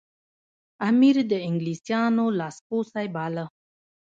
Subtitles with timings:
[0.89, 3.45] امیر د انګلیسیانو لاس پوڅی باله.